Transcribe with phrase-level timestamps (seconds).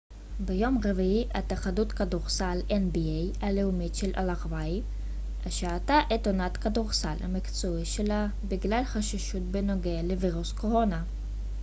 [0.45, 2.57] "ביום רביעי התאחדות הכדורסל
[3.41, 4.83] הלאומית של ארה""ב nba
[5.47, 11.03] השעתה את עונת הכדורסל המקצועי שלה בגלל חששות בנוגע לווירוס הקורונה.